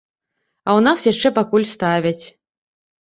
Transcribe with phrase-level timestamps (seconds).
[0.67, 2.25] А ў нас яшчэ пакуль ставяць!